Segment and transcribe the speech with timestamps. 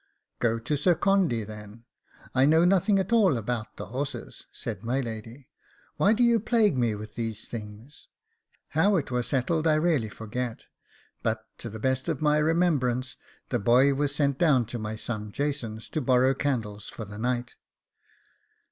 [0.39, 1.83] 'Go to Sir Condy then;
[2.33, 5.47] I know nothing at all about the horses,' said my lady;
[5.97, 8.07] 'why do you plague me with these things?'
[8.69, 10.65] How it was settled I really forget,
[11.21, 13.15] but to the best of my remembrance,
[13.49, 17.53] the boy was sent down to my son Jason's to borrow candles for the night.